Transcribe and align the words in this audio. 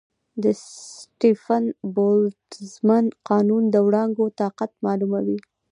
د 0.43 0.45
سټیفن-بولټزمن 0.91 3.05
قانون 3.29 3.63
د 3.69 3.75
وړانګو 3.85 4.25
طاقت 4.39 4.71
معلوموي. 4.85 5.39